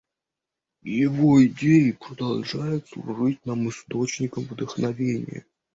Его 0.81 1.45
идеи 1.45 1.91
продолжают 1.91 2.87
служить 2.87 3.45
нам 3.45 3.69
источником 3.69 4.45
вдохновения. 4.45 5.45